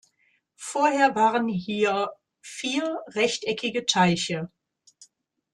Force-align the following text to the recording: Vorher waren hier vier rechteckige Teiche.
Vorher 0.57 1.13
waren 1.13 1.47
hier 1.47 2.11
vier 2.39 3.01
rechteckige 3.09 3.85
Teiche. 3.85 4.49